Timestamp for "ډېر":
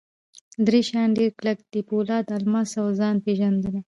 1.17-1.31